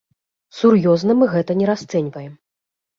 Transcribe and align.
Сур'ёзна 0.59 1.17
мы 1.21 1.29
гэта 1.37 1.59
не 1.63 1.71
расцэньваем. 1.75 2.33